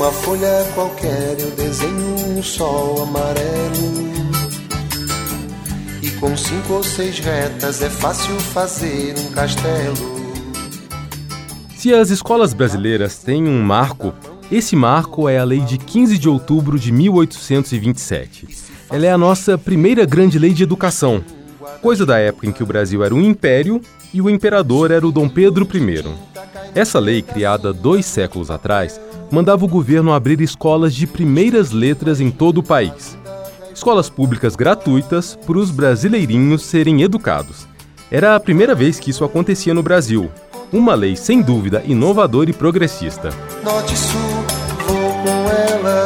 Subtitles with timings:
[0.00, 3.44] Numa folha qualquer eu desenho um sol amarelo.
[6.02, 9.94] E com cinco ou seis retas é fácil fazer um castelo.
[11.76, 14.14] Se as escolas brasileiras têm um marco,
[14.50, 18.48] esse marco é a Lei de 15 de outubro de 1827.
[18.88, 21.22] Ela é a nossa primeira grande lei de educação,
[21.82, 23.82] coisa da época em que o Brasil era um império
[24.14, 26.04] e o imperador era o Dom Pedro I.
[26.74, 28.98] Essa lei, criada dois séculos atrás,
[29.30, 33.16] mandava o governo abrir escolas de primeiras letras em todo o país.
[33.72, 37.66] Escolas públicas gratuitas para os brasileirinhos serem educados.
[38.10, 40.30] Era a primeira vez que isso acontecia no Brasil.
[40.72, 43.30] Uma lei sem dúvida inovadora e progressista.
[43.64, 44.20] Norte sul,
[44.86, 46.04] vou com ela,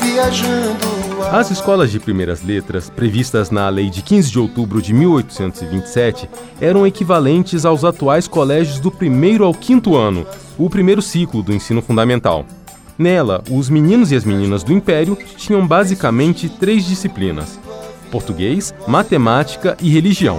[0.00, 0.97] viajando
[1.30, 6.28] as escolas de primeiras letras, previstas na Lei de 15 de outubro de 1827,
[6.60, 11.82] eram equivalentes aos atuais colégios do primeiro ao quinto ano, o primeiro ciclo do ensino
[11.82, 12.46] fundamental.
[12.98, 17.60] Nela, os meninos e as meninas do Império tinham basicamente três disciplinas:
[18.10, 20.38] português, matemática e religião.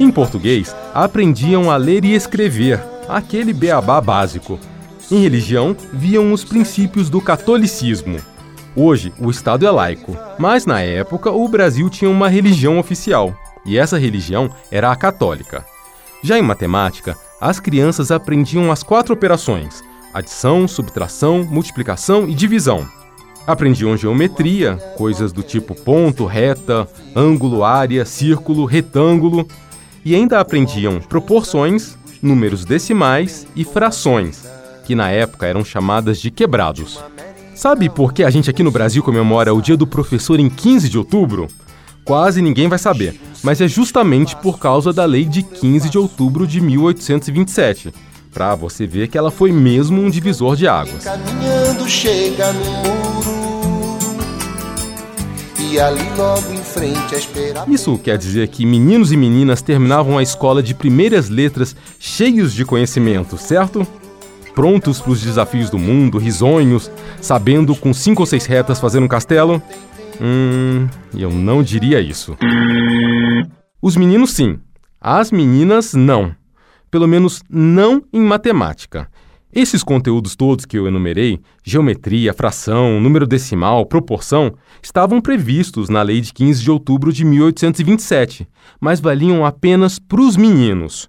[0.00, 4.58] Em português, aprendiam a ler e escrever, aquele beabá básico.
[5.10, 8.18] Em religião, viam os princípios do catolicismo.
[8.76, 13.78] Hoje, o Estado é laico, mas na época o Brasil tinha uma religião oficial, e
[13.78, 15.64] essa religião era a católica.
[16.22, 22.86] Já em matemática, as crianças aprendiam as quatro operações: adição, subtração, multiplicação e divisão.
[23.46, 26.86] Aprendiam geometria, coisas do tipo ponto, reta,
[27.16, 29.48] ângulo, área, círculo, retângulo,
[30.04, 34.47] e ainda aprendiam proporções, números decimais e frações
[34.88, 36.98] que na época eram chamadas de quebrados.
[37.54, 40.88] Sabe por que a gente aqui no Brasil comemora o Dia do Professor em 15
[40.88, 41.46] de outubro?
[42.06, 46.46] Quase ninguém vai saber, mas é justamente por causa da Lei de 15 de outubro
[46.46, 47.92] de 1827.
[48.32, 51.04] Para você ver que ela foi mesmo um divisor de águas.
[51.04, 54.08] Caminhando chega no muro
[55.70, 57.68] e ali logo em frente a esperar.
[57.68, 62.64] Isso quer dizer que meninos e meninas terminavam a escola de primeiras letras cheios de
[62.64, 63.86] conhecimento, certo?
[64.58, 69.06] Prontos para os desafios do mundo, risonhos, sabendo com cinco ou seis retas fazer um
[69.06, 69.62] castelo?
[70.20, 72.36] Hum, eu não diria isso.
[73.80, 74.58] Os meninos sim,
[75.00, 76.34] as meninas não.
[76.90, 79.08] Pelo menos não em matemática.
[79.54, 84.52] Esses conteúdos todos que eu enumerei, geometria, fração, número decimal, proporção,
[84.82, 88.48] estavam previstos na Lei de 15 de outubro de 1827,
[88.80, 91.08] mas valiam apenas para os meninos.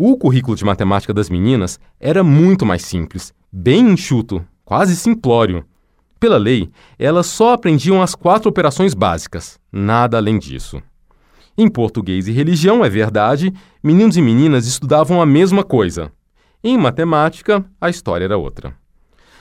[0.00, 5.64] O currículo de matemática das meninas era muito mais simples, bem enxuto, quase simplório.
[6.20, 10.80] Pela lei, elas só aprendiam as quatro operações básicas, nada além disso.
[11.56, 16.12] Em português e religião, é verdade, meninos e meninas estudavam a mesma coisa.
[16.62, 18.72] Em matemática, a história era outra.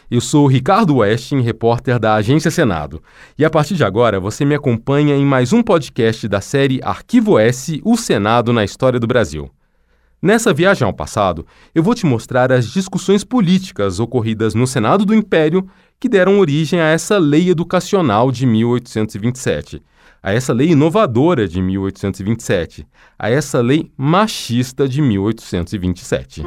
[0.10, 3.04] Eu sou Ricardo Westin, repórter da Agência Senado,
[3.38, 7.38] e a partir de agora você me acompanha em mais um podcast da série Arquivo
[7.38, 9.52] S O Senado na História do Brasil.
[10.20, 11.46] Nessa viagem ao passado,
[11.76, 15.70] eu vou te mostrar as discussões políticas ocorridas no Senado do Império
[16.00, 19.80] que deram origem a essa lei educacional de 1827,
[20.22, 26.44] a essa lei inovadora de 1827, a essa lei machista de 1827.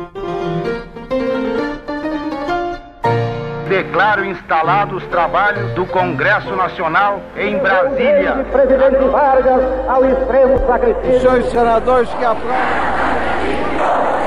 [3.69, 8.45] Declaro instalados os trabalhos do Congresso Nacional em Brasília.
[8.51, 11.15] Presidente Vargas ao extremo sacrifício.
[11.15, 13.30] Os senhores senadores que aprovam.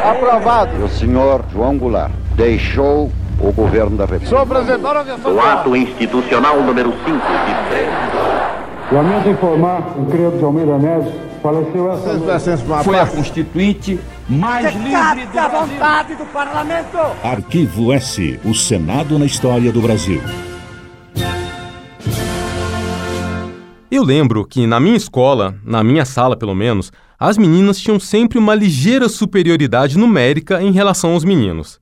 [0.04, 0.84] Aprovado.
[0.84, 3.10] O senhor João Goulart deixou
[3.40, 4.30] o governo da República.
[4.30, 7.90] Sou apresentar a O ato institucional número 5 de 3.
[8.92, 12.84] Lamento informar o Credo de Almeida Neves faleceu essa noite.
[12.84, 14.00] Foi a constituinte
[14.30, 15.68] mais livre do a Brasil.
[15.68, 16.98] vontade do parlamento.
[17.24, 20.22] Arquivo S, o Senado na história do Brasil.
[23.92, 26.92] Eu lembro que na minha escola, na minha sala pelo menos,
[27.26, 31.80] as meninas tinham sempre uma ligeira superioridade numérica em relação aos meninos.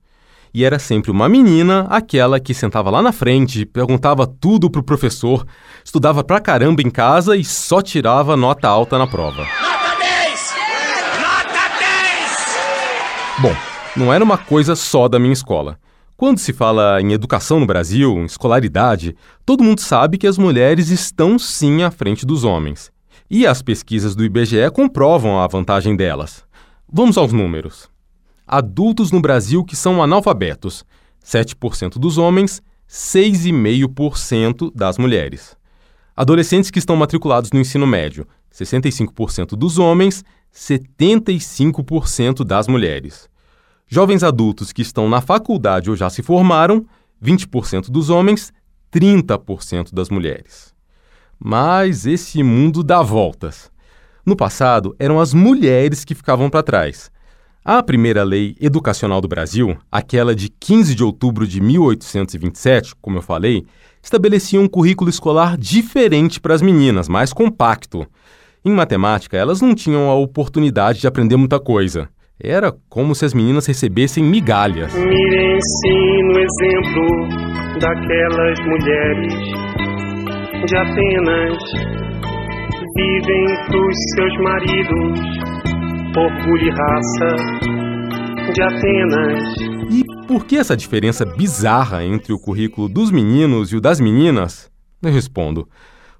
[0.54, 5.44] E era sempre uma menina, aquela que sentava lá na frente, perguntava tudo pro professor,
[5.84, 9.42] estudava pra caramba em casa e só tirava nota alta na prova.
[9.42, 10.54] Nota 10!
[11.20, 13.40] Nota 10!
[13.40, 13.56] Bom,
[13.96, 15.76] não era uma coisa só da minha escola.
[16.16, 20.88] Quando se fala em educação no Brasil, em escolaridade, todo mundo sabe que as mulheres
[20.88, 22.91] estão sim à frente dos homens.
[23.34, 26.44] E as pesquisas do IBGE comprovam a vantagem delas.
[26.86, 27.88] Vamos aos números.
[28.46, 30.84] Adultos no Brasil que são analfabetos:
[31.24, 35.56] 7% dos homens, 6,5% das mulheres.
[36.14, 40.22] Adolescentes que estão matriculados no ensino médio: 65% dos homens,
[40.54, 43.30] 75% das mulheres.
[43.86, 46.84] Jovens adultos que estão na faculdade ou já se formaram,
[47.24, 48.52] 20% dos homens,
[48.92, 50.71] 30% das mulheres.
[51.44, 53.68] Mas esse mundo dá voltas.
[54.24, 57.10] No passado, eram as mulheres que ficavam para trás.
[57.64, 63.22] A primeira lei educacional do Brasil, aquela de 15 de outubro de 1827, como eu
[63.22, 63.64] falei,
[64.00, 68.06] estabelecia um currículo escolar diferente para as meninas, mais compacto.
[68.64, 72.08] Em matemática, elas não tinham a oportunidade de aprender muita coisa.
[72.38, 74.94] Era como se as meninas recebessem migalhas.
[74.94, 79.71] Mirem-se no exemplo daquelas mulheres
[80.66, 81.58] de Atenas.
[82.94, 85.18] Vivem pros seus maridos,
[86.16, 89.42] orgulho e raça de Atenas.
[89.90, 94.70] E por que essa diferença bizarra entre o currículo dos meninos e o das meninas?
[95.02, 95.68] Eu respondo.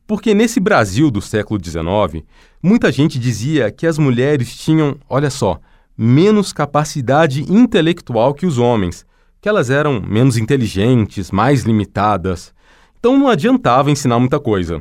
[0.07, 2.25] Porque nesse Brasil do século XIX,
[2.61, 5.61] muita gente dizia que as mulheres tinham, olha só,
[5.97, 9.07] menos capacidade intelectual que os homens,
[9.41, 12.53] que elas eram menos inteligentes, mais limitadas.
[13.03, 14.81] Então não adiantava ensinar muita coisa.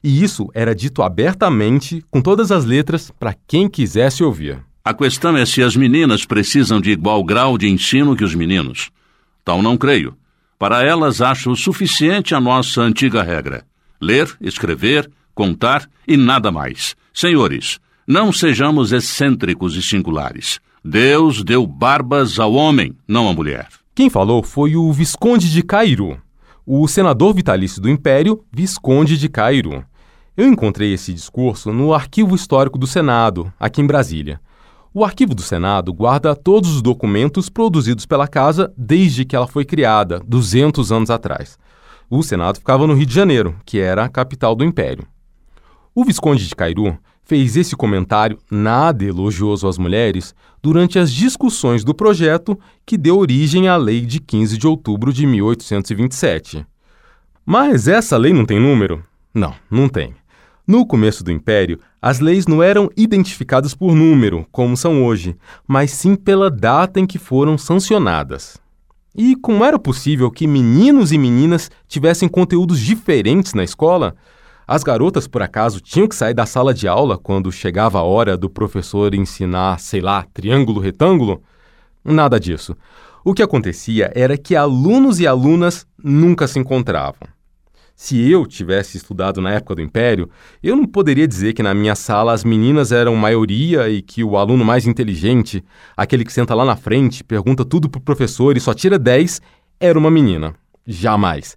[0.00, 4.62] E isso era dito abertamente, com todas as letras, para quem quisesse ouvir.
[4.84, 8.92] A questão é se as meninas precisam de igual grau de ensino que os meninos.
[9.44, 10.16] Tal não creio.
[10.56, 13.64] Para elas, acho suficiente a nossa antiga regra:
[14.00, 16.94] ler, escrever, contar e nada mais.
[17.12, 20.60] Senhores, não sejamos excêntricos e singulares.
[20.84, 23.66] Deus deu barbas ao homem, não à mulher.
[23.96, 26.22] Quem falou foi o Visconde de Cairu,
[26.70, 29.82] o senador vitalício do Império, Visconde de Cairu.
[30.36, 34.38] Eu encontrei esse discurso no Arquivo Histórico do Senado, aqui em Brasília.
[34.92, 39.64] O Arquivo do Senado guarda todos os documentos produzidos pela casa desde que ela foi
[39.64, 41.58] criada, 200 anos atrás.
[42.10, 45.06] O Senado ficava no Rio de Janeiro, que era a capital do Império.
[45.94, 51.94] O Visconde de Cairu fez esse comentário nada elogioso às mulheres durante as discussões do
[51.94, 56.66] projeto que deu origem à Lei de 15 de outubro de 1827.
[57.44, 59.04] Mas essa lei não tem número?
[59.34, 60.14] Não, não tem.
[60.66, 65.36] No começo do Império, as leis não eram identificadas por número, como são hoje,
[65.66, 68.58] mas sim pela data em que foram sancionadas.
[69.14, 74.14] E como era possível que meninos e meninas tivessem conteúdos diferentes na escola,
[74.68, 78.36] as garotas, por acaso, tinham que sair da sala de aula quando chegava a hora
[78.36, 81.42] do professor ensinar, sei lá, triângulo, retângulo?
[82.04, 82.76] Nada disso.
[83.24, 87.26] O que acontecia era que alunos e alunas nunca se encontravam.
[87.96, 90.28] Se eu tivesse estudado na época do Império,
[90.62, 94.36] eu não poderia dizer que na minha sala as meninas eram maioria e que o
[94.36, 95.64] aluno mais inteligente,
[95.96, 99.40] aquele que senta lá na frente, pergunta tudo pro professor e só tira 10,
[99.80, 100.54] era uma menina.
[100.86, 101.56] Jamais.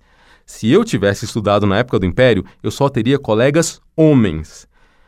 [0.54, 4.68] Se eu tivesse estudado na época do Império, eu só teria colegas homens.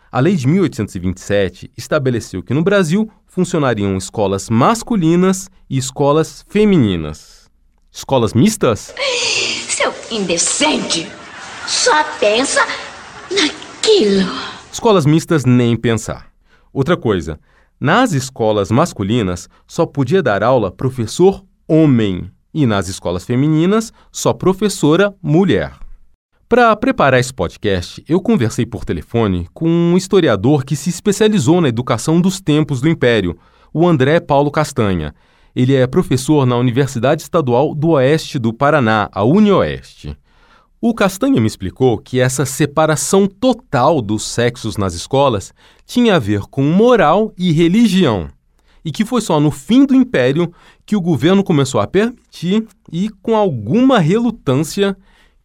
[0.09, 7.51] A lei de 1827 estabeleceu que no Brasil funcionariam escolas masculinas e escolas femininas.
[7.91, 8.95] Escolas mistas?
[9.67, 11.11] Seu indecente!
[11.67, 12.65] Só pensa
[13.29, 14.31] naquilo.
[14.71, 16.31] Escolas mistas nem pensar.
[16.71, 17.37] Outra coisa,
[17.77, 25.13] nas escolas masculinas só podia dar aula professor homem e nas escolas femininas, só professora
[25.21, 25.73] mulher.
[26.47, 31.69] Para preparar esse podcast, eu conversei por telefone com um historiador que se especializou na
[31.69, 33.35] educação dos tempos do Império,
[33.73, 35.15] o André Paulo Castanha.
[35.55, 40.15] Ele é professor na Universidade Estadual do Oeste do Paraná, a UniOeste.
[40.79, 45.53] O Castanha me explicou que essa separação total dos sexos nas escolas
[45.85, 48.29] tinha a ver com moral e religião
[48.83, 50.51] e que foi só no fim do Império
[50.85, 54.95] que o governo começou a permitir e com alguma relutância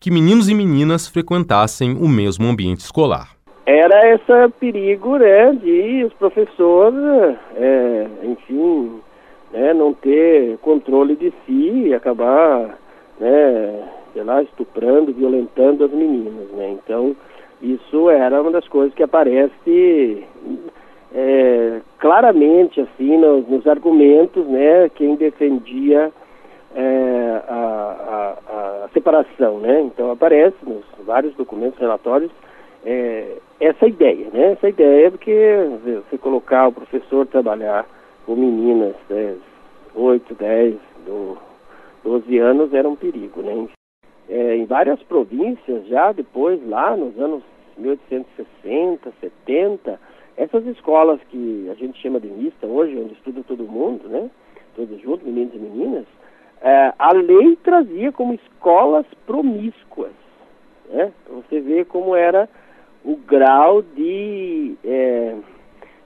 [0.00, 3.36] que meninos e meninas frequentassem o mesmo ambiente escolar.
[3.66, 9.00] Era esse perigo, né, de os professores, é, enfim,
[9.52, 12.78] né, não ter controle de si e acabar,
[13.20, 13.82] né,
[14.14, 16.78] sei lá, estuprando, violentando as meninas, né.
[16.82, 17.14] Então,
[17.60, 20.24] isso era uma das coisas que aparece
[21.14, 26.12] é, claramente assim nos, nos, argumentos, né, quem defendia
[26.74, 29.80] é, a, a, a, separação, né?
[29.82, 32.30] Então aparece nos vários documentos relatórios
[32.84, 34.52] é, essa ideia, né?
[34.52, 35.34] Essa ideia porque
[36.08, 37.86] você colocar o professor trabalhar
[38.26, 39.36] com meninas, né,
[39.94, 40.76] 8, 10,
[42.04, 43.66] 12 anos era um perigo, né?
[44.28, 47.42] É, em várias províncias já depois, lá nos anos
[47.78, 49.98] 1860, 70,
[50.38, 54.30] essas escolas que a gente chama de mista hoje, onde estuda todo mundo, né?
[54.76, 56.06] Todos juntos, meninos e meninas,
[56.62, 60.12] é, a lei trazia como escolas promíscuas.
[60.88, 61.12] Né?
[61.28, 62.48] Você vê como era
[63.04, 65.34] o grau de, é,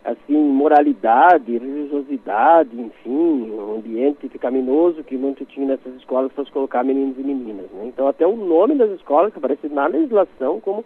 [0.03, 7.19] assim, moralidade, religiosidade, enfim, um ambiente pecaminoso que muito tinha nessas escolas para colocar meninos
[7.19, 7.71] e meninas.
[7.71, 7.85] Né?
[7.87, 10.85] Então, até o nome das escolas, que aparece na legislação, como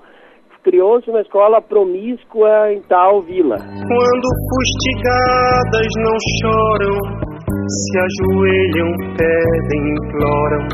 [0.66, 3.56] criou-se uma escola promíscua em tal vila.
[3.56, 6.96] Quando fustigadas não choram,
[7.68, 10.66] se ajoelham, pedem, imploram,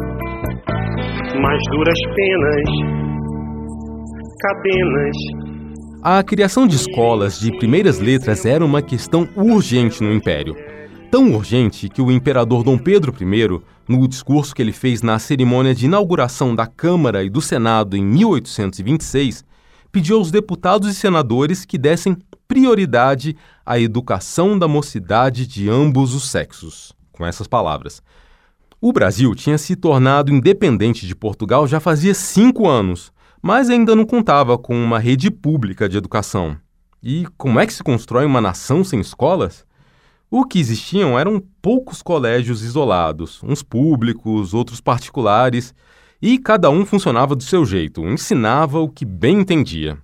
[1.42, 2.70] mas duras penas,
[4.40, 5.16] cadenas
[6.04, 10.52] a criação de escolas de primeiras letras era uma questão urgente no Império.
[11.12, 15.72] Tão urgente que o imperador Dom Pedro I, no discurso que ele fez na cerimônia
[15.72, 19.44] de inauguração da Câmara e do Senado em 1826,
[19.92, 22.16] pediu aos deputados e senadores que dessem
[22.48, 26.92] prioridade à educação da mocidade de ambos os sexos.
[27.12, 28.02] Com essas palavras.
[28.80, 34.06] O Brasil tinha se tornado independente de Portugal já fazia cinco anos mas ainda não
[34.06, 36.56] contava com uma rede pública de educação.
[37.02, 39.66] E como é que se constrói uma nação sem escolas?
[40.30, 45.74] O que existiam eram poucos colégios isolados, uns públicos, outros particulares,
[46.22, 49.98] e cada um funcionava do seu jeito, ensinava o que bem entendia.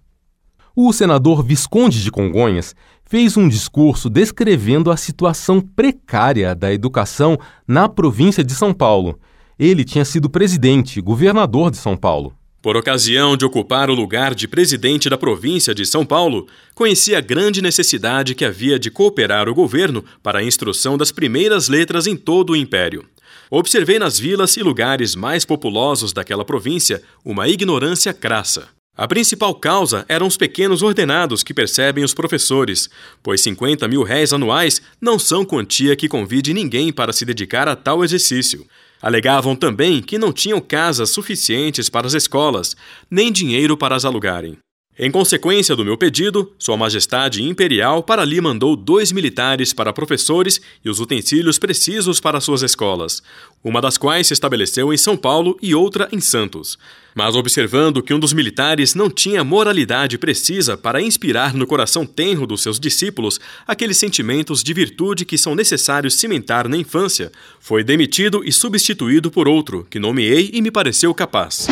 [0.74, 7.88] O senador Visconde de Congonhas fez um discurso descrevendo a situação precária da educação na
[7.88, 9.18] província de São Paulo.
[9.58, 12.34] Ele tinha sido presidente, governador de São Paulo.
[12.60, 17.20] Por ocasião de ocupar o lugar de presidente da província de São Paulo, conhecia a
[17.20, 22.16] grande necessidade que havia de cooperar o governo para a instrução das primeiras letras em
[22.16, 23.04] todo o império.
[23.50, 28.68] Observei nas vilas e lugares mais populosos daquela província uma ignorância crassa.
[28.96, 32.90] A principal causa eram os pequenos ordenados que percebem os professores,
[33.22, 37.76] pois 50 mil réis anuais não são quantia que convide ninguém para se dedicar a
[37.76, 38.66] tal exercício.
[39.00, 42.76] Alegavam também que não tinham casas suficientes para as escolas,
[43.08, 44.58] nem dinheiro para as alugarem.
[45.00, 50.60] Em consequência do meu pedido, Sua Majestade Imperial para ali mandou dois militares para professores
[50.84, 53.22] e os utensílios precisos para suas escolas,
[53.62, 56.76] uma das quais se estabeleceu em São Paulo e outra em Santos.
[57.14, 62.44] Mas observando que um dos militares não tinha moralidade precisa para inspirar no coração tenro
[62.44, 63.38] dos seus discípulos
[63.68, 69.46] aqueles sentimentos de virtude que são necessários cimentar na infância, foi demitido e substituído por
[69.46, 71.68] outro, que nomeei e me pareceu capaz.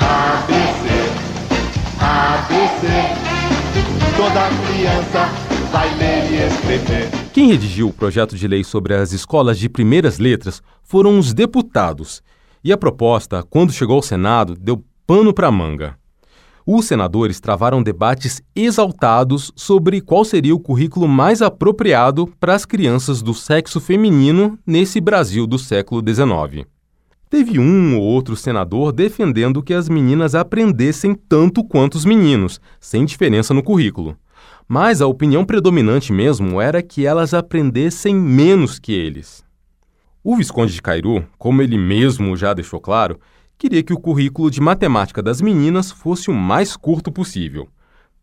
[0.00, 0.89] ABC.
[4.16, 5.28] Toda criança
[5.72, 7.08] vai ler e escrever.
[7.32, 12.22] Quem redigiu o projeto de lei sobre as escolas de primeiras letras foram os deputados.
[12.62, 15.96] E a proposta, quando chegou ao Senado, deu pano para manga.
[16.66, 23.22] Os senadores travaram debates exaltados sobre qual seria o currículo mais apropriado para as crianças
[23.22, 26.66] do sexo feminino nesse Brasil do século XIX.
[27.30, 33.04] Teve um ou outro senador defendendo que as meninas aprendessem tanto quanto os meninos, sem
[33.04, 34.16] diferença no currículo.
[34.66, 39.44] Mas a opinião predominante mesmo era que elas aprendessem menos que eles.
[40.24, 43.20] O Visconde de Cairu, como ele mesmo já deixou claro,
[43.56, 47.68] queria que o currículo de matemática das meninas fosse o mais curto possível.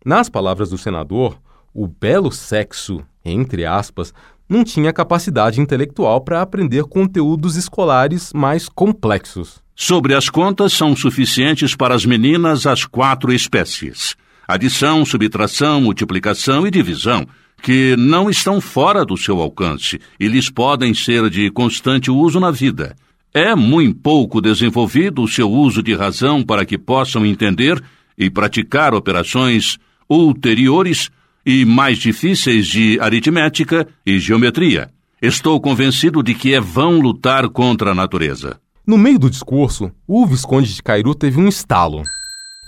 [0.05, 1.39] Nas palavras do senador,
[1.73, 4.13] o belo sexo, entre aspas,
[4.49, 9.61] não tinha capacidade intelectual para aprender conteúdos escolares mais complexos.
[9.75, 14.15] Sobre as contas, são suficientes para as meninas as quatro espécies:
[14.47, 17.27] adição, subtração, multiplicação e divisão,
[17.61, 22.51] que não estão fora do seu alcance e lhes podem ser de constante uso na
[22.51, 22.95] vida.
[23.33, 27.83] É muito pouco desenvolvido o seu uso de razão para que possam entender
[28.17, 29.77] e praticar operações
[30.09, 31.11] ulteriores
[31.47, 34.89] e mais difíceis de aritmética e geometria.
[35.21, 38.59] Estou convencido de que é vão lutar contra a natureza.
[38.85, 42.03] No meio do discurso, o Visconde de Cairu teve um estalo.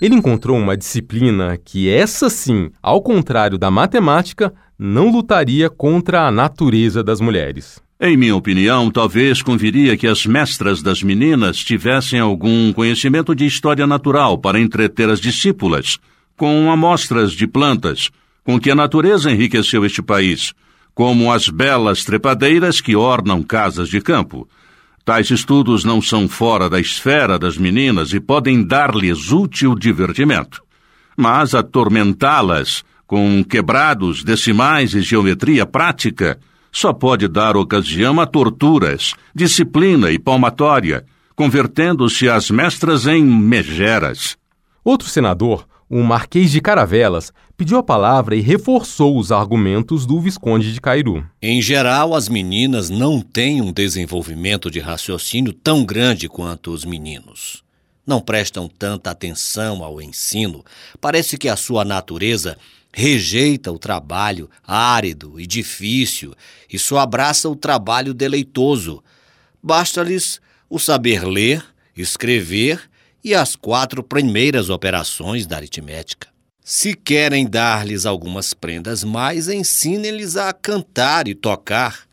[0.00, 6.30] Ele encontrou uma disciplina que, essa sim, ao contrário da matemática, não lutaria contra a
[6.30, 7.82] natureza das mulheres.
[8.00, 13.86] Em minha opinião, talvez conviria que as mestras das meninas tivessem algum conhecimento de história
[13.86, 15.98] natural para entreter as discípulas,
[16.34, 18.10] com amostras de plantas,
[18.50, 20.52] com que a natureza enriqueceu este país,
[20.92, 24.48] como as belas trepadeiras que ornam casas de campo.
[25.04, 30.64] Tais estudos não são fora da esfera das meninas e podem dar-lhes útil divertimento.
[31.16, 36.36] Mas atormentá-las com quebrados, decimais e geometria prática
[36.72, 41.04] só pode dar ocasião a torturas, disciplina e palmatória,
[41.36, 44.36] convertendo-se as mestras em megeras.
[44.84, 50.72] Outro senador, o Marquês de Caravelas, pediu a palavra e reforçou os argumentos do Visconde
[50.72, 51.26] de Cairu.
[51.42, 57.64] Em geral, as meninas não têm um desenvolvimento de raciocínio tão grande quanto os meninos.
[58.06, 60.64] Não prestam tanta atenção ao ensino.
[61.00, 62.56] Parece que a sua natureza
[62.92, 66.34] rejeita o trabalho árido e difícil
[66.72, 69.02] e só abraça o trabalho deleitoso.
[69.60, 71.64] Basta-lhes o saber ler,
[71.96, 72.89] escrever
[73.22, 76.28] e as quatro primeiras operações da aritmética.
[76.62, 82.06] Se querem dar-lhes algumas prendas mais, ensinem-lhes a cantar e tocar.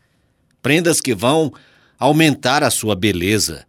[0.60, 1.52] Prendas que vão
[1.98, 3.66] aumentar a sua beleza.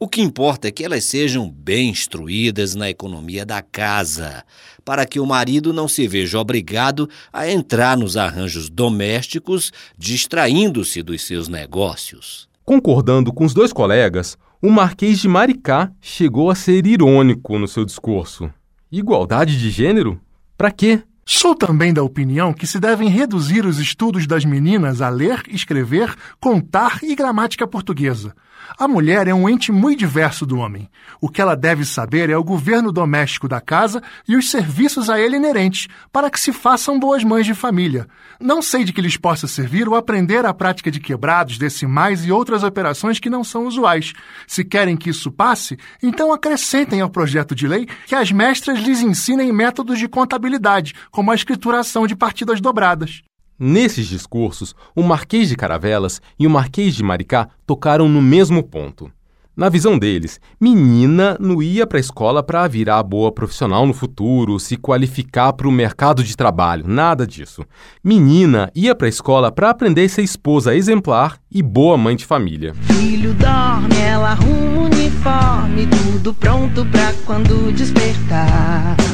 [0.00, 4.44] O que importa é que elas sejam bem instruídas na economia da casa,
[4.84, 11.26] para que o marido não se veja obrigado a entrar nos arranjos domésticos, distraindo-se dos
[11.26, 12.48] seus negócios.
[12.64, 17.84] Concordando com os dois colegas, o Marquês de Maricá chegou a ser irônico no seu
[17.84, 18.52] discurso.
[18.90, 20.20] Igualdade de gênero?
[20.56, 21.02] Para quê?
[21.30, 26.16] Sou também da opinião que se devem reduzir os estudos das meninas a ler, escrever,
[26.40, 28.34] contar e gramática portuguesa.
[28.76, 30.88] A mulher é um ente muito diverso do homem.
[31.20, 35.20] O que ela deve saber é o governo doméstico da casa e os serviços a
[35.20, 38.06] ele inerentes, para que se façam boas mães de família.
[38.40, 42.32] Não sei de que lhes possa servir o aprender a prática de quebrados, decimais e
[42.32, 44.12] outras operações que não são usuais.
[44.46, 49.00] Se querem que isso passe, então acrescentem ao projeto de lei que as mestras lhes
[49.00, 53.22] ensinem métodos de contabilidade, como a escrituração de partidas dobradas.
[53.58, 59.10] Nesses discursos, o Marquês de Caravelas e o Marquês de Maricá tocaram no mesmo ponto.
[59.56, 64.60] Na visão deles, menina não ia para a escola para virar boa profissional no futuro,
[64.60, 67.64] se qualificar para o mercado de trabalho, nada disso.
[68.04, 72.24] Menina ia para a escola para aprender a ser esposa exemplar e boa mãe de
[72.24, 72.74] família.
[72.74, 79.07] Filho dorme, ela arruma uniforme, tudo pronto para quando despertar.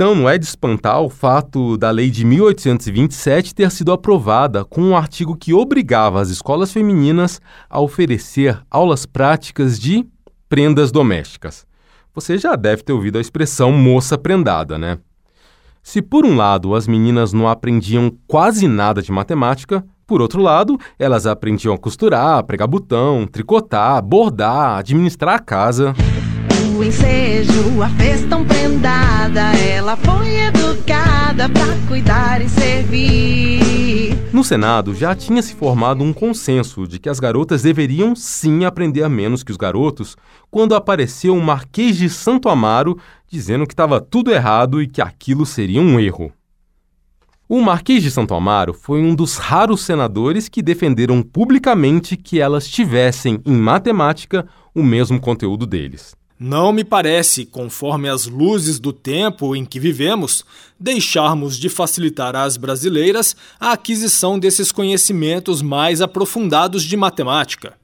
[0.00, 4.80] Então, não é de espantar o fato da lei de 1827 ter sido aprovada com
[4.80, 7.38] um artigo que obrigava as escolas femininas
[7.68, 10.06] a oferecer aulas práticas de
[10.48, 11.66] prendas domésticas.
[12.14, 14.96] Você já deve ter ouvido a expressão moça prendada, né?
[15.82, 20.78] Se por um lado as meninas não aprendiam quase nada de matemática, por outro lado,
[20.98, 25.94] elas aprendiam a costurar, pregar botão, tricotar, bordar, administrar a casa
[26.90, 29.56] ensejo, a fez tão prendada.
[29.56, 34.18] Ela foi educada para cuidar e servir.
[34.32, 39.08] No Senado já tinha se formado um consenso de que as garotas deveriam sim aprender
[39.08, 40.16] menos que os garotos,
[40.50, 42.98] quando apareceu o Marquês de Santo Amaro
[43.28, 46.32] dizendo que estava tudo errado e que aquilo seria um erro.
[47.48, 52.66] O Marquês de Santo Amaro foi um dos raros senadores que defenderam publicamente que elas
[52.66, 56.19] tivessem em matemática o mesmo conteúdo deles.
[56.42, 60.42] Não me parece, conforme as luzes do tempo em que vivemos,
[60.78, 67.74] deixarmos de facilitar às brasileiras a aquisição desses conhecimentos mais aprofundados de matemática.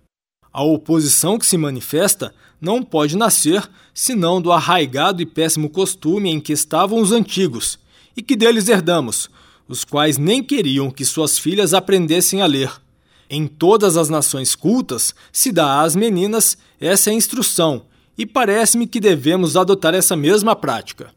[0.50, 6.40] A oposição que se manifesta não pode nascer senão do arraigado e péssimo costume em
[6.40, 7.78] que estavam os antigos
[8.16, 9.28] e que deles herdamos,
[9.68, 12.72] os quais nem queriam que suas filhas aprendessem a ler.
[13.28, 17.84] Em todas as nações cultas se dá às meninas essa instrução
[18.16, 21.10] e parece-me que devemos adotar essa mesma prática.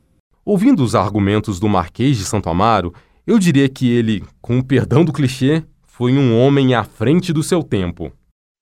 [0.45, 2.93] Ouvindo os argumentos do Marquês de Santo Amaro,
[3.25, 7.43] eu diria que ele, com o perdão do clichê, foi um homem à frente do
[7.43, 8.11] seu tempo.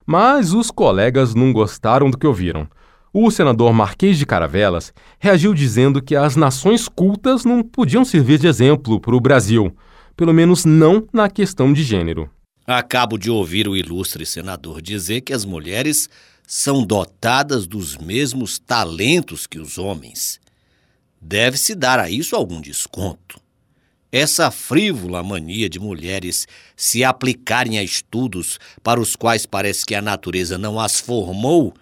[0.06, 2.68] Mas os colegas não gostaram do que ouviram.
[3.14, 8.48] O senador Marquês de Caravelas reagiu dizendo que as nações cultas não podiam servir de
[8.48, 9.76] exemplo para o Brasil,
[10.16, 12.30] pelo menos não na questão de gênero.
[12.66, 16.10] Acabo de ouvir o ilustre senador dizer que as mulheres
[16.50, 20.40] são dotadas dos mesmos talentos que os homens.
[21.20, 23.38] Deve-se dar a isso algum desconto.
[24.10, 30.02] Essa frívola mania de mulheres se aplicarem a estudos para os quais parece que a
[30.02, 31.74] natureza não as formou,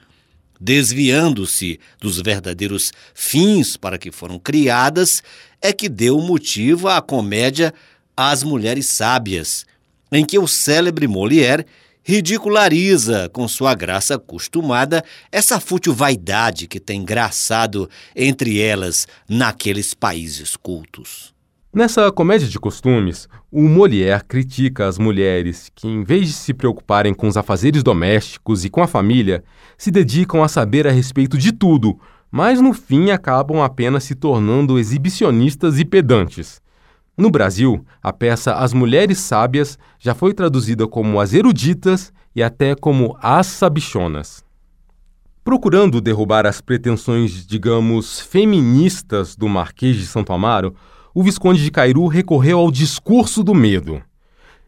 [0.60, 5.22] desviando-se dos verdadeiros fins para que foram criadas,
[5.62, 7.72] é que deu motivo à comédia
[8.18, 9.64] As Mulheres Sábias,
[10.12, 11.68] em que o célebre Molière
[12.08, 20.56] ridiculariza com sua graça acostumada essa fútil vaidade que tem graçado entre elas naqueles países
[20.56, 21.34] cultos.
[21.74, 27.12] Nessa comédia de costumes, o Molière critica as mulheres que, em vez de se preocuparem
[27.12, 29.44] com os afazeres domésticos e com a família,
[29.76, 34.78] se dedicam a saber a respeito de tudo, mas no fim acabam apenas se tornando
[34.78, 36.62] exibicionistas e pedantes.
[37.18, 42.76] No Brasil, a peça As Mulheres Sábias já foi traduzida como As Eruditas e até
[42.76, 44.44] como As Sabichonas.
[45.42, 50.76] Procurando derrubar as pretensões, digamos, feministas do Marquês de Santo Amaro,
[51.14, 54.02] o Visconde de Cairu recorreu ao discurso do medo.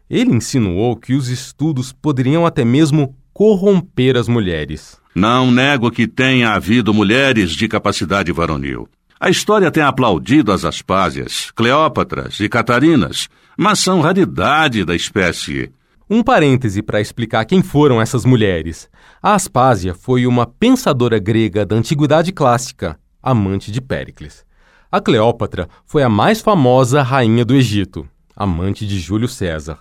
[0.08, 4.96] Ele insinuou que os estudos poderiam até mesmo corromper as mulheres.
[5.14, 8.88] Não nego que tenha havido mulheres de capacidade varonil.
[9.20, 15.72] A história tem aplaudido as Aspásias, Cleópatras e Catarinas, mas são raridade da espécie.
[16.08, 18.88] Um parêntese para explicar quem foram essas mulheres.
[19.20, 24.44] A Aspásia foi uma pensadora grega da antiguidade clássica, amante de Péricles.
[24.90, 29.80] A Cleópatra foi a mais famosa rainha do Egito, amante de Júlio César.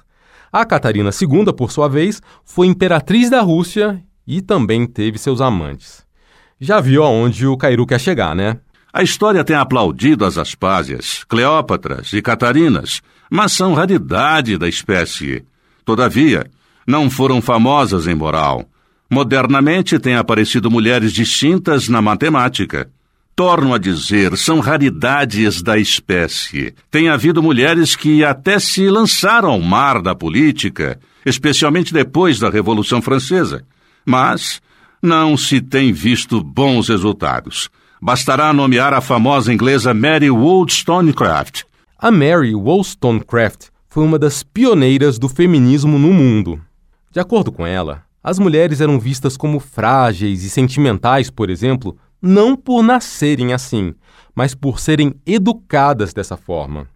[0.52, 6.04] A Catarina II, por sua vez, foi imperatriz da Rússia e também teve seus amantes.
[6.60, 8.58] Já viu aonde o Cairu quer chegar, né?
[8.94, 15.44] A história tem aplaudido as Aspásias, Cleópatras e Catarinas, mas são raridade da espécie.
[15.84, 16.50] Todavia,
[16.86, 18.66] não foram famosas em moral.
[19.10, 22.90] Modernamente têm aparecido mulheres distintas na matemática.
[23.36, 26.74] Torno a dizer, são raridades da espécie.
[26.90, 33.02] Tem havido mulheres que até se lançaram ao mar da política, especialmente depois da Revolução
[33.02, 33.64] Francesa.
[34.06, 34.60] Mas
[35.02, 37.70] não se tem visto bons resultados.
[38.00, 41.64] Bastará nomear a famosa inglesa Mary Wollstonecraft.
[41.98, 46.62] A Mary Wollstonecraft foi uma das pioneiras do feminismo no mundo.
[47.12, 52.56] De acordo com ela, as mulheres eram vistas como frágeis e sentimentais, por exemplo, não
[52.56, 53.96] por nascerem assim,
[54.36, 56.88] mas por serem educadas dessa forma.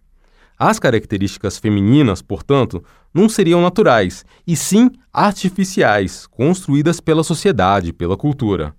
[0.56, 8.72] As características femininas, portanto, não seriam naturais, e sim artificiais, construídas pela sociedade, pela cultura.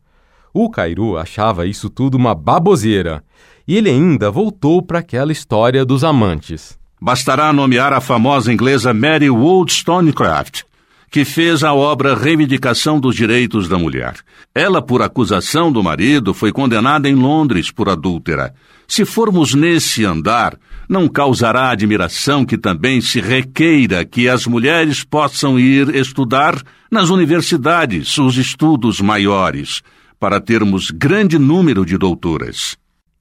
[0.54, 3.24] O Cairu achava isso tudo uma baboseira,
[3.68, 6.78] e ele ainda voltou para aquela história dos amantes.
[7.02, 10.62] Bastará nomear a famosa inglesa Mary Wollstonecraft,
[11.10, 14.16] que fez a obra Reivindicação dos Direitos da Mulher.
[14.54, 18.54] Ela, por acusação do marido, foi condenada em Londres por adúltera.
[18.88, 20.56] Se formos nesse andar,
[20.88, 26.62] não causará admiração que também se requeira que as mulheres possam ir estudar
[26.92, 29.82] nas universidades os estudos maiores,
[30.24, 32.78] para termos grande número de doutoras.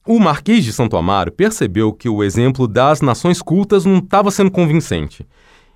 [0.07, 4.49] O Marquês de Santo Amaro percebeu que o exemplo das nações cultas não estava sendo
[4.49, 5.27] convincente.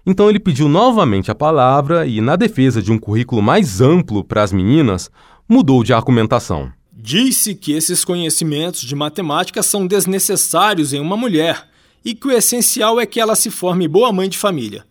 [0.06, 4.42] Então ele pediu novamente a palavra e, na defesa de um currículo mais amplo para
[4.42, 5.12] as meninas,
[5.50, 6.72] mudou de argumentação.
[6.94, 11.68] Disse que esses conhecimentos de matemática são desnecessários em uma mulher
[12.06, 14.86] e que o essencial é que ela se forme boa mãe de família.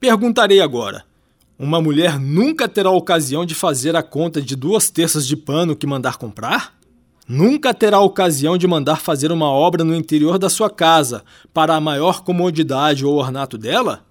[0.00, 1.04] Perguntarei agora:
[1.58, 5.86] uma mulher nunca terá ocasião de fazer a conta de duas terças de pano que
[5.86, 6.78] mandar comprar?
[7.26, 11.80] Nunca terá ocasião de mandar fazer uma obra no interior da sua casa para a
[11.80, 14.04] maior comodidade ou ornato dela?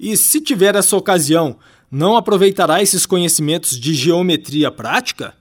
[0.00, 1.56] E se tiver essa ocasião,
[1.90, 5.34] não aproveitará esses conhecimentos de geometria prática?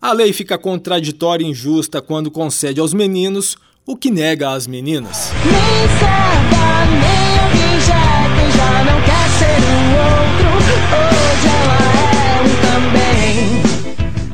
[0.00, 5.30] A lei fica contraditória e injusta quando concede aos meninos o que nega às meninas.
[7.52, 10.21] Objeto, já não quer ser.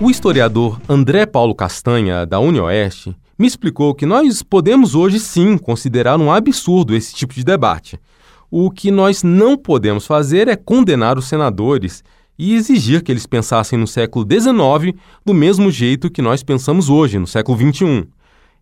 [0.01, 6.21] O historiador André Paulo Castanha, da UniOeste, me explicou que nós podemos hoje sim considerar
[6.21, 7.99] um absurdo esse tipo de debate.
[8.49, 12.05] O que nós não podemos fazer é condenar os senadores
[12.39, 17.19] e exigir que eles pensassem no século XIX do mesmo jeito que nós pensamos hoje,
[17.19, 18.07] no século XXI.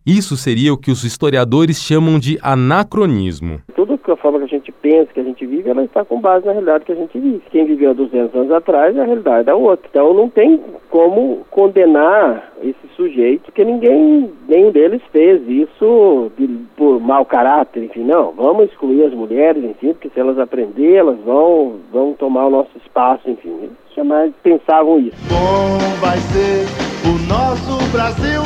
[0.03, 3.61] Isso seria o que os historiadores chamam de anacronismo.
[3.75, 6.21] Tudo que a forma que a gente pensa, que a gente vive, ela está com
[6.21, 7.41] base na realidade que a gente vive.
[7.51, 9.85] Quem viveu 200 anos atrás, a realidade é outra.
[9.89, 16.99] Então não tem como condenar esse sujeito, porque ninguém, nenhum deles fez isso de, por
[17.01, 18.31] mau caráter, enfim, não.
[18.31, 22.71] Vamos excluir as mulheres, enfim, porque se elas aprenderem, elas vão, vão tomar o nosso
[22.77, 23.53] espaço, enfim.
[23.61, 25.17] Eles jamais pensavam isso.
[25.29, 26.65] Bom vai ser
[27.07, 28.41] o nosso Brasil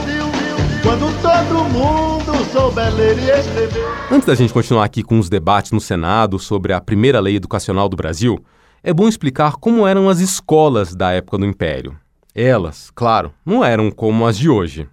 [0.82, 3.86] quando todo mundo souber ler e escrever.
[4.12, 7.88] Antes da gente continuar aqui com os debates no Senado sobre a primeira lei educacional
[7.88, 8.44] do Brasil,
[8.84, 11.96] é bom explicar como eram as escolas da época do Império.
[12.34, 14.88] Elas, claro, não eram como as de hoje.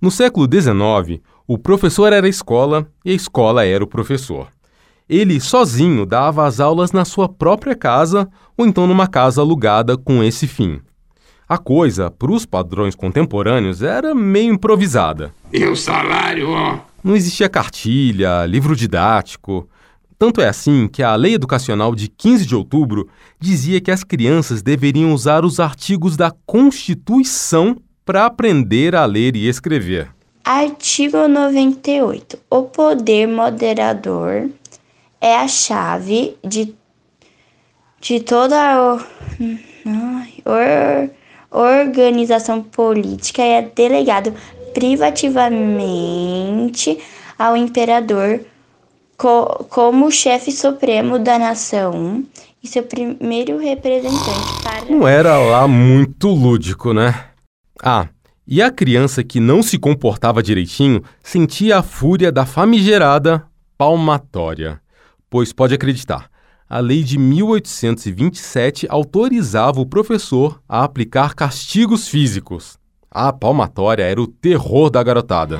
[0.00, 4.48] No século XIX, o professor era a escola e a escola era o professor.
[5.08, 10.24] Ele sozinho dava as aulas na sua própria casa ou então numa casa alugada com
[10.24, 10.80] esse fim.
[11.52, 15.34] A coisa, para os padrões contemporâneos, era meio improvisada.
[15.52, 16.78] E o salário, ó?
[17.04, 19.68] Não existia cartilha, livro didático.
[20.18, 23.06] Tanto é assim que a Lei Educacional de 15 de outubro
[23.38, 29.46] dizia que as crianças deveriam usar os artigos da Constituição para aprender a ler e
[29.46, 30.08] escrever.
[30.42, 32.38] Artigo 98.
[32.48, 34.48] O poder moderador
[35.20, 36.74] é a chave de,
[38.00, 38.94] de toda a.
[40.44, 41.10] Or,
[41.52, 44.32] organização política é delegado
[44.72, 46.98] privativamente
[47.38, 48.40] ao imperador
[49.16, 52.24] co como chefe supremo da nação
[52.62, 54.84] e seu primeiro representante para.
[54.86, 57.26] Não era lá muito lúdico, né?
[57.82, 58.08] Ah,
[58.46, 63.44] E a criança que não se comportava direitinho sentia a fúria da famigerada
[63.78, 64.80] palmatória.
[65.30, 66.28] Pois pode acreditar,
[66.72, 72.78] a lei de 1827 autorizava o professor a aplicar castigos físicos.
[73.10, 75.58] A palmatória era o terror da garotada.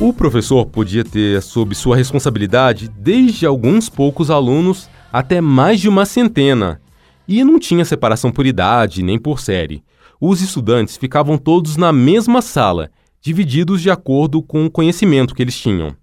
[0.00, 6.04] O professor podia ter sob sua responsabilidade desde alguns poucos alunos até mais de uma
[6.04, 6.80] centena,
[7.28, 9.84] e não tinha separação por idade nem por série.
[10.20, 12.90] Os estudantes ficavam todos na mesma sala,
[13.22, 15.94] divididos de acordo com o conhecimento que eles tinham.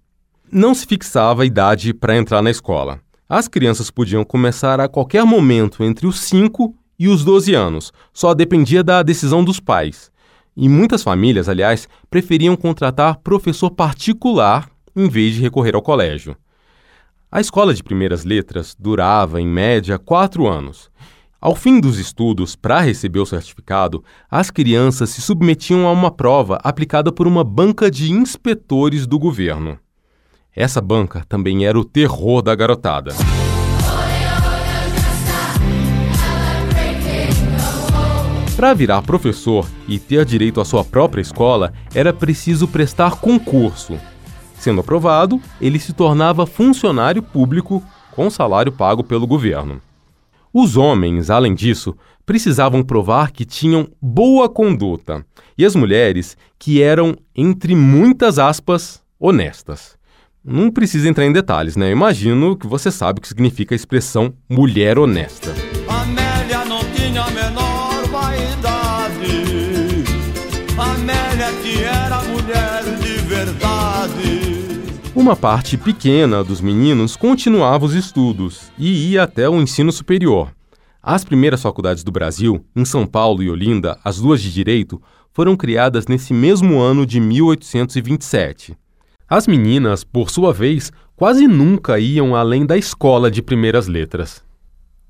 [0.50, 3.00] Não se fixava a idade para entrar na escola.
[3.28, 8.32] As crianças podiam começar a qualquer momento entre os 5 e os 12 anos, só
[8.32, 10.10] dependia da decisão dos pais.
[10.56, 16.34] E muitas famílias, aliás, preferiam contratar professor particular em vez de recorrer ao colégio.
[17.30, 20.90] A escola de primeiras letras durava, em média, quatro anos.
[21.38, 26.58] Ao fim dos estudos, para receber o certificado, as crianças se submetiam a uma prova
[26.64, 29.78] aplicada por uma banca de inspetores do governo.
[30.54, 33.14] Essa banca também era o terror da garotada.
[38.56, 43.96] Para virar professor e ter direito à sua própria escola, era preciso prestar concurso.
[44.58, 47.80] Sendo aprovado, ele se tornava funcionário público
[48.10, 49.80] com salário pago pelo governo.
[50.52, 55.24] Os homens, além disso, precisavam provar que tinham boa conduta,
[55.56, 59.97] e as mulheres que eram, entre muitas aspas, honestas.
[60.44, 61.90] Não precisa entrar em detalhes, né?
[61.90, 65.54] Imagino que você sabe o que significa a expressão mulher honesta.
[65.88, 69.44] Amélia não tinha a menor vaidade.
[70.78, 74.48] Amélia que era mulher de verdade.
[75.14, 80.52] Uma parte pequena dos meninos continuava os estudos e ia até o ensino superior.
[81.02, 85.56] As primeiras faculdades do Brasil, em São Paulo e Olinda, as duas de direito, foram
[85.56, 88.76] criadas nesse mesmo ano de 1827.
[89.30, 94.42] As meninas, por sua vez, quase nunca iam além da escola de primeiras letras.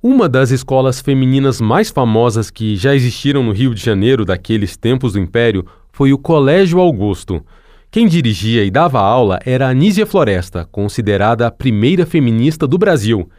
[0.03, 5.13] Uma das escolas femininas mais famosas que já existiram no Rio de Janeiro daqueles tempos
[5.13, 7.45] do Império foi o Colégio Augusto.
[7.93, 13.31] Quem dirigia e dava aula era Anísia Floresta, considerada a primeira feminista do Brasil.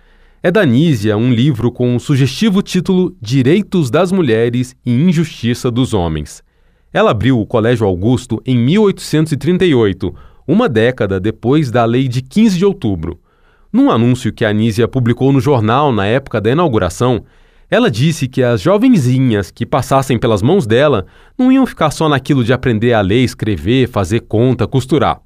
[0.42, 5.94] É da Anísia um livro com o sugestivo título Direitos das Mulheres e Injustiça dos
[5.94, 6.42] Homens.
[6.94, 10.15] Ela abriu o Colégio Augusto em 1838
[10.52, 13.20] uma década depois da Lei de 15 de Outubro.
[13.72, 17.24] Num anúncio que a Anísia publicou no jornal na época da inauguração,
[17.70, 21.06] ela disse que as jovenzinhas que passassem pelas mãos dela
[21.38, 25.22] não iam ficar só naquilo de aprender a ler, escrever, fazer conta, costurar.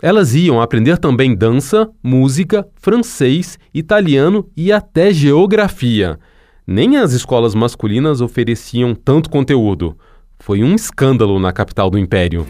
[0.00, 6.20] Elas iam aprender também dança, música, francês, italiano e até geografia.
[6.64, 9.98] Nem as escolas masculinas ofereciam tanto conteúdo.
[10.38, 12.46] Foi um escândalo na capital do império.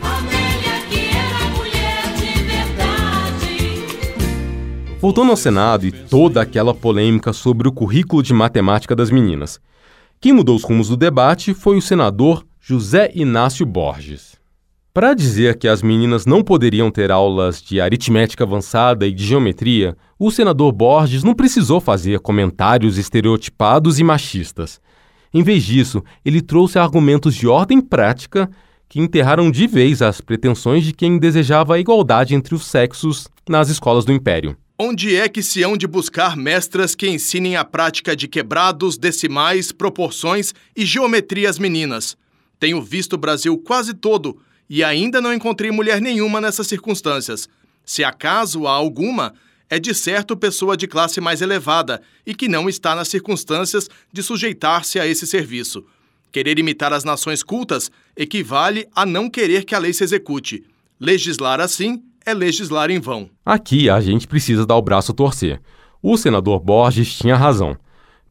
[5.03, 9.61] Voltando ao Senado e toda aquela polêmica sobre o currículo de matemática das meninas.
[10.21, 14.37] Quem mudou os rumos do debate foi o senador José Inácio Borges.
[14.95, 19.97] Para dizer que as meninas não poderiam ter aulas de aritmética avançada e de geometria,
[20.17, 24.81] o senador Borges não precisou fazer comentários estereotipados e machistas.
[25.35, 28.49] Em vez disso, ele trouxe argumentos de ordem prática
[28.89, 33.69] que enterraram de vez as pretensões de quem desejava a igualdade entre os sexos nas
[33.69, 34.57] escolas do Império.
[34.85, 39.71] Onde é que se hão de buscar mestras que ensinem a prática de quebrados, decimais,
[39.71, 42.17] proporções e geometria às meninas?
[42.59, 47.49] Tenho visto o Brasil quase todo e ainda não encontrei mulher nenhuma nessas circunstâncias.
[47.85, 49.33] Se acaso há alguma,
[49.71, 54.21] é de certo pessoa de classe mais elevada e que não está nas circunstâncias de
[54.21, 55.87] sujeitar-se a esse serviço.
[56.33, 60.65] Querer imitar as nações cultas equivale a não querer que a lei se execute.
[60.99, 63.29] Legislar assim é legislar em vão.
[63.45, 65.61] Aqui a gente precisa dar o braço a torcer.
[66.03, 67.77] O senador Borges tinha razão.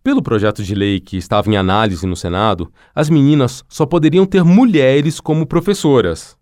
[0.04, 4.44] Pelo projeto de lei que estava em análise no Senado, as meninas só poderiam ter
[4.44, 6.36] mulheres como professoras.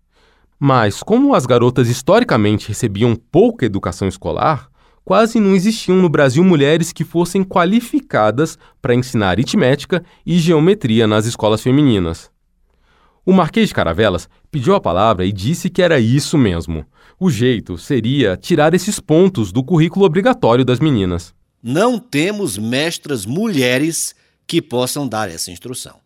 [0.58, 4.70] Mas, como as garotas historicamente recebiam pouca educação escolar,
[5.04, 11.26] quase não existiam no Brasil mulheres que fossem qualificadas para ensinar aritmética e geometria nas
[11.26, 12.30] escolas femininas.
[13.24, 16.86] O Marquês de Caravelas pediu a palavra e disse que era isso mesmo.
[17.22, 21.34] O jeito seria tirar esses pontos do currículo obrigatório das meninas.
[21.62, 24.14] Não temos mestras mulheres
[24.46, 26.00] que possam dar essa instrução.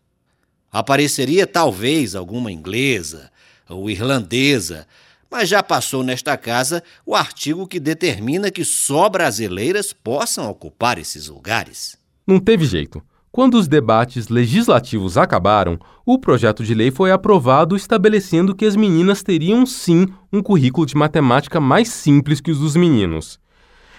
[0.69, 3.31] Apareceria talvez alguma inglesa
[3.69, 4.85] ou irlandesa,
[5.31, 11.29] mas já passou nesta casa o artigo que determina que só brasileiras possam ocupar esses
[11.29, 11.97] lugares.
[12.27, 13.01] Não teve jeito.
[13.35, 19.21] Quando os debates legislativos acabaram, o projeto de lei foi aprovado estabelecendo que as meninas
[19.21, 23.37] teriam sim um currículo de matemática mais simples que os dos meninos.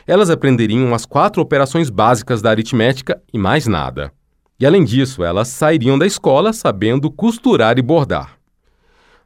[0.07, 4.11] Elas aprenderiam as quatro operações básicas da aritmética e mais nada.
[4.59, 8.38] E além disso, elas sairiam da escola sabendo costurar e bordar.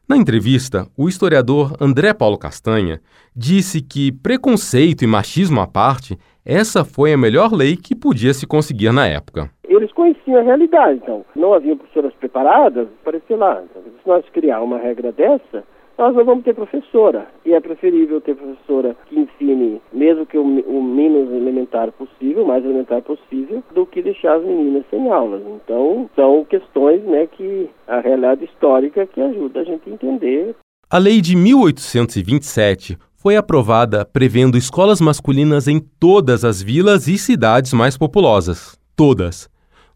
[0.09, 3.01] Na entrevista, o historiador André Paulo Castanha
[3.37, 8.45] disse que, preconceito e machismo à parte, essa foi a melhor lei que podia se
[8.45, 9.49] conseguir na época.
[9.71, 13.63] Eles conheciam a realidade, então não haviam professoras preparadas para lá.
[13.63, 15.63] Então, se nós criar uma regra dessa,
[15.97, 17.29] nós não vamos ter professora.
[17.47, 22.65] E é preferível ter professora que ensine, mesmo que o, o menos elementar possível, mais
[22.65, 25.43] elementar possível, do que deixar as meninas sem aulas.
[25.47, 30.57] Então, são questões né, que a realidade histórica que ajuda a gente a entender.
[30.91, 37.73] A lei de 1827 foi aprovada prevendo escolas masculinas em todas as vilas e cidades
[37.73, 38.77] mais populosas.
[38.97, 39.49] Todas.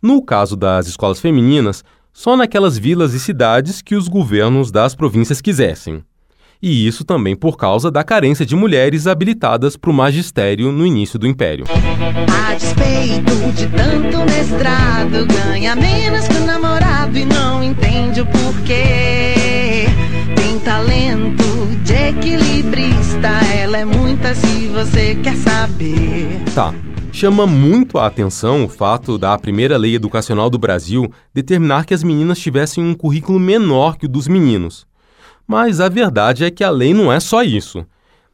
[0.05, 5.41] No caso das escolas femininas, só naquelas vilas e cidades que os governos das províncias
[5.41, 6.05] quisessem.
[6.61, 11.19] E isso também por causa da carência de mulheres habilitadas para o magistério no início
[11.19, 11.65] do Império.
[12.31, 19.87] A despeito de tanto mestrado, ganha menos que o namorado e não entende o porquê.
[20.37, 21.45] Tem talento
[21.83, 26.43] de equilibrista, ela é muita se você quer saber.
[26.55, 26.75] Tá,
[27.15, 32.03] Chama muito a atenção o fato da primeira lei educacional do Brasil determinar que as
[32.03, 34.85] meninas tivessem um currículo menor que o dos meninos.
[35.47, 37.87] Mas a verdade é que a lei não é só isso.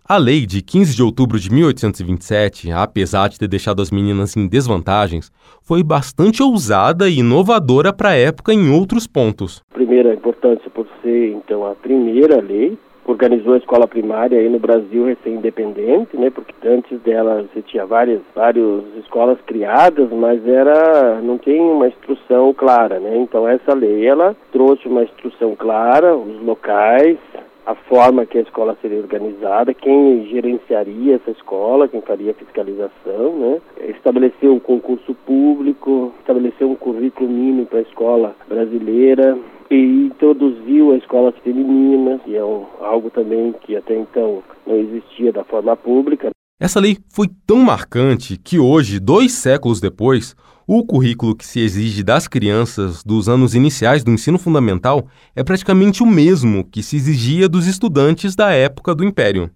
[0.02, 4.48] A lei de 15 de outubro de 1827, apesar de ter deixado as meninas em
[4.48, 9.62] desvantagens, foi bastante ousada e inovadora para a época em outros pontos.
[9.74, 15.06] Primeira importância por ser, então, a primeira lei organizou a escola primária aí no Brasil
[15.06, 16.30] recém-independente, né?
[16.30, 22.52] Porque antes dela você tinha várias, várias escolas criadas, mas era não tem uma instrução
[22.54, 23.16] clara, né?
[23.18, 27.18] Então essa lei ela trouxe uma instrução clara, os locais,
[27.66, 33.38] a forma que a escola seria organizada, quem gerenciaria essa escola, quem faria a fiscalização,
[33.38, 33.60] né?
[33.88, 39.38] Estabeleceu um concurso público, estabeleceu um currículo mínimo para a escola brasileira,
[39.70, 45.32] e introduziu a escolas femininas, que é um, algo também que até então não existia
[45.32, 46.30] da forma pública.
[46.58, 50.34] Essa lei foi tão marcante que hoje, dois séculos depois,
[50.72, 56.00] o currículo que se exige das crianças dos anos iniciais do ensino fundamental é praticamente
[56.00, 59.50] o mesmo que se exigia dos estudantes da época do Império.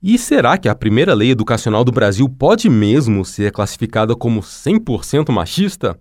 [0.00, 5.32] E será que a primeira lei educacional do Brasil pode mesmo ser classificada como 100%
[5.32, 5.98] machista?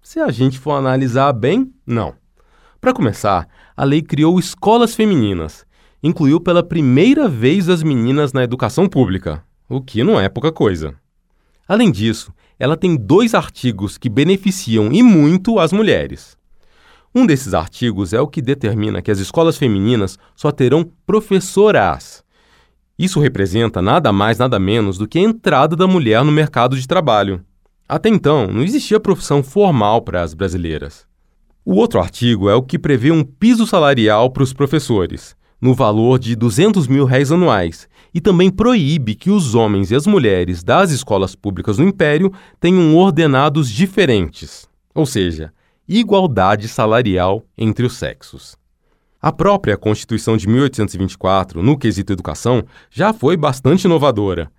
[0.00, 2.14] Se a gente for analisar bem, não.
[2.80, 5.66] Para começar, a lei criou escolas femininas,
[6.00, 10.94] incluiu pela primeira vez as meninas na educação pública, o que não é pouca coisa.
[11.68, 16.38] Além disso, ela tem dois artigos que beneficiam e muito as mulheres.
[17.14, 22.24] Um desses artigos é o que determina que as escolas femininas só terão professoras.
[22.98, 26.88] Isso representa nada mais, nada menos do que a entrada da mulher no mercado de
[26.88, 27.44] trabalho.
[27.88, 31.06] Até então, não existia profissão formal para as brasileiras.
[31.64, 36.18] O outro artigo é o que prevê um piso salarial para os professores, no valor
[36.18, 40.90] de 200 mil réis anuais, e também proíbe que os homens e as mulheres das
[40.90, 45.52] escolas públicas do Império tenham ordenados diferentes, ou seja,
[45.88, 48.56] igualdade salarial entre os sexos.
[49.20, 54.50] A própria Constituição de 1824, no quesito educação, já foi bastante inovadora.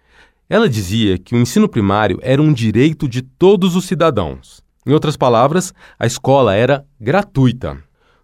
[0.49, 4.61] Ela dizia que o ensino primário era um direito de todos os cidadãos.
[4.85, 7.77] Em outras palavras, a escola era gratuita.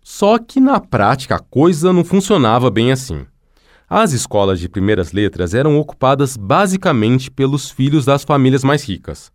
[0.08, 3.26] Só que na prática a coisa não funcionava bem assim.
[3.90, 9.32] As escolas de primeiras letras eram ocupadas basicamente pelos filhos das famílias mais ricas.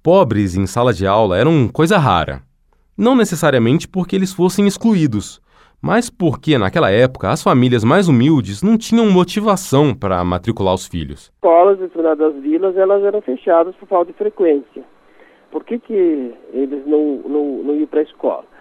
[0.00, 2.40] Pobres em sala de aula eram coisa rara.
[2.96, 5.42] Não necessariamente porque eles fossem excluídos,
[5.82, 11.32] mas porque naquela época as famílias mais humildes não tinham motivação para matricular os filhos.
[11.34, 14.84] Escolas em determinadas vilas elas eram fechadas por falta de frequência.
[15.50, 18.51] Por que, que eles não, não, não iam para a escola?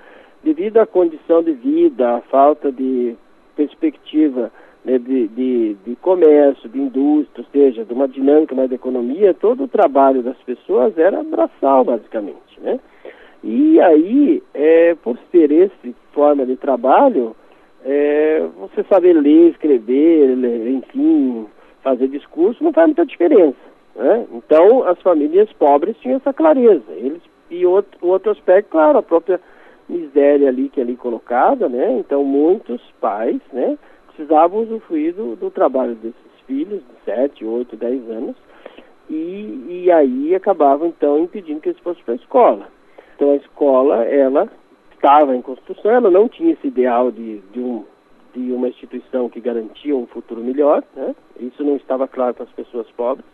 [0.43, 3.15] Devido à condição de vida, à falta de
[3.55, 4.51] perspectiva
[4.83, 9.33] né, de, de, de, comércio, de indústria, ou seja, de uma dinâmica mais da economia,
[9.33, 12.59] todo o trabalho das pessoas era braçal, basicamente.
[12.59, 12.79] Né?
[13.43, 17.35] E aí, é, por ser essa forma de trabalho,
[17.85, 20.35] é, você saber ler, escrever,
[20.67, 21.45] enfim,
[21.83, 23.57] fazer discurso, não faz muita diferença.
[23.95, 24.25] Né?
[24.33, 26.91] Então, as famílias pobres tinham essa clareza.
[26.91, 29.39] Eles, e outro, outro aspecto, claro, a própria
[29.87, 31.99] miséria ali que é ali colocada, né?
[31.99, 33.77] Então, muitos pais, né,
[34.07, 36.15] precisavam usufruir do, do trabalho desses
[36.45, 38.35] filhos de 7, 8, 10 anos
[39.09, 42.67] e, e aí acabavam, então, impedindo que eles fossem para a escola.
[43.15, 44.49] Então a escola, ela
[44.93, 47.85] estava em construção, ela não tinha esse ideal de, de, um,
[48.33, 51.15] de uma instituição que garantia um futuro melhor, né?
[51.39, 53.25] isso não estava claro para as pessoas pobres,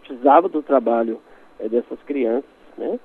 [0.00, 1.20] precisava do trabalho
[1.58, 2.98] é, dessas crianças, né?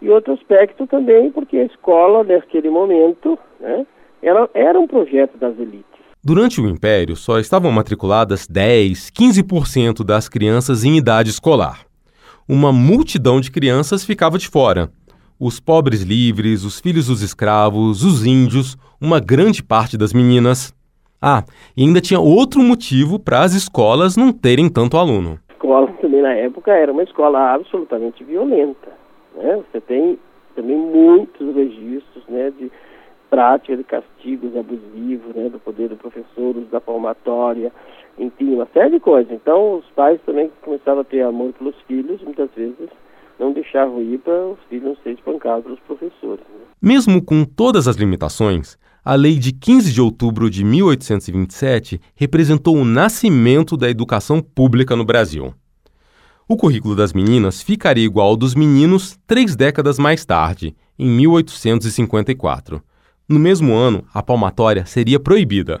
[0.00, 3.86] E outro aspecto também, porque a escola, naquele momento, né,
[4.22, 5.84] ela era um projeto das elites.
[6.22, 11.86] Durante o Império, só estavam matriculadas 10, 15% das crianças em idade escolar.
[12.48, 14.90] Uma multidão de crianças ficava de fora,
[15.38, 20.74] os pobres livres, os filhos dos escravos, os índios, uma grande parte das meninas.
[21.20, 21.42] Ah,
[21.74, 25.38] e ainda tinha outro motivo para as escolas não terem tanto aluno.
[25.48, 28.99] A escola também na época era uma escola absolutamente violenta.
[29.34, 29.62] Né?
[29.70, 30.18] Você tem
[30.54, 32.70] também muitos registros né, de
[33.28, 37.72] prática de castigos abusivos né, do poder do professor, da palmatória,
[38.18, 39.32] enfim, uma série de coisas.
[39.32, 42.88] Então os pais também começavam a ter amor pelos filhos, muitas vezes
[43.38, 46.44] não deixavam ir para os filhos não serem espancados pelos professores.
[46.50, 46.66] Né?
[46.82, 52.84] Mesmo com todas as limitações, a Lei de 15 de outubro de 1827 representou o
[52.84, 55.54] nascimento da educação pública no Brasil.
[56.52, 62.82] O currículo das meninas ficaria igual ao dos meninos três décadas mais tarde, em 1854.
[63.28, 65.80] No mesmo ano, a palmatória seria proibida.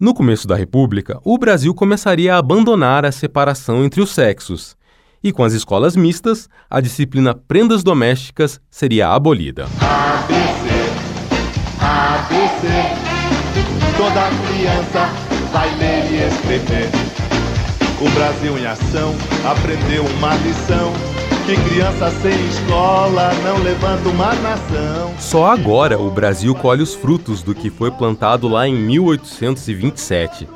[0.00, 4.74] No começo da República, o Brasil começaria a abandonar a separação entre os sexos
[5.22, 9.64] e com as escolas mistas, a disciplina Prendas Domésticas seria abolida.
[9.64, 10.70] ABC,
[11.78, 12.68] ABC,
[13.98, 15.10] toda criança
[15.52, 17.19] vai ler e escrever.
[18.00, 20.90] O Brasil em ação aprendeu uma lição.
[21.44, 25.14] Que criança sem escola não levanta uma nação.
[25.18, 30.48] Só agora o Brasil colhe os frutos do que foi plantado lá em 1827.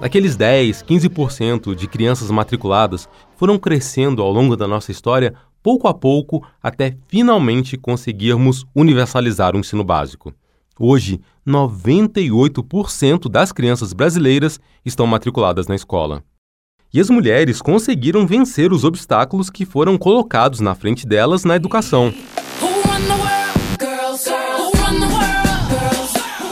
[0.00, 5.92] Aqueles 10, 15% de crianças matriculadas foram crescendo ao longo da nossa história, pouco a
[5.92, 10.32] pouco, até finalmente conseguirmos universalizar o ensino básico.
[10.80, 16.22] Hoje, 98% das crianças brasileiras estão matriculadas na escola.
[16.96, 22.10] E as mulheres conseguiram vencer os obstáculos que foram colocados na frente delas na educação.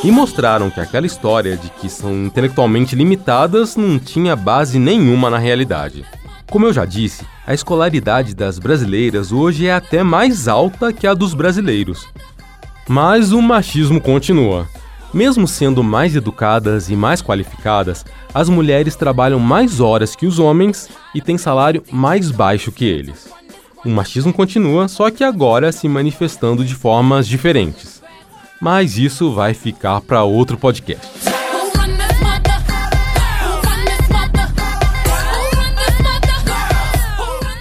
[0.03, 5.38] e mostraram que aquela história de que são intelectualmente limitadas não tinha base nenhuma na
[5.38, 6.05] realidade.
[6.51, 11.14] Como eu já disse, a escolaridade das brasileiras hoje é até mais alta que a
[11.14, 12.07] dos brasileiros.
[12.86, 14.68] Mas o machismo continua.
[15.15, 18.05] Mesmo sendo mais educadas e mais qualificadas,
[18.35, 23.29] as mulheres trabalham mais horas que os homens e têm salário mais baixo que eles.
[23.85, 27.95] O machismo continua, só que agora se manifestando de formas diferentes
[28.65, 31.07] mas isso vai ficar para outro podcast.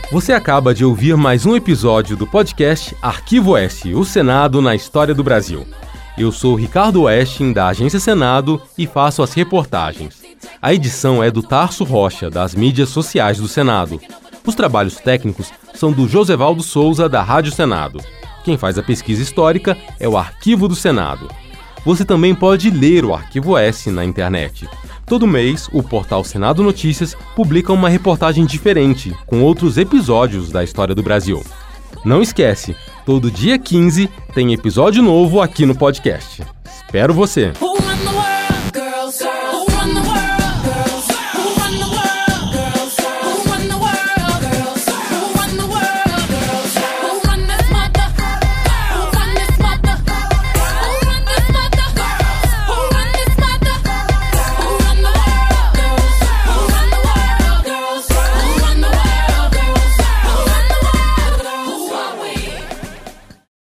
[0.10, 5.14] Você acaba de ouvir mais um episódio do podcast Arquivo S, o Senado na história
[5.14, 5.68] do Brasil.
[6.16, 10.22] Eu sou Ricardo Westin, da Agência Senado, e faço as reportagens.
[10.62, 14.00] A edição é do Tarso Rocha, das mídias sociais do Senado.
[14.46, 18.00] Os trabalhos técnicos são do Josevaldo Souza, da Rádio Senado.
[18.44, 21.28] Quem faz a pesquisa histórica é o Arquivo do Senado.
[21.84, 24.70] Você também pode ler o Arquivo S na internet.
[25.08, 30.94] Todo mês, o portal Senado Notícias publica uma reportagem diferente, com outros episódios da história
[30.94, 31.44] do Brasil.
[32.04, 32.76] Não esquece,
[33.06, 36.44] todo dia 15 tem episódio novo aqui no podcast.
[36.66, 37.52] Espero você!